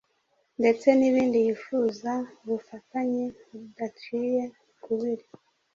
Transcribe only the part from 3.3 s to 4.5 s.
budaciye